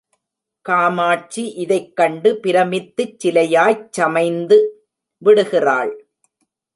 [0.61, 4.57] காமாட்சி இதைக் கண்டு பிரமித்துச் சிலையாய்ச் சமைந்து
[5.17, 6.05] விடுகிறாள்.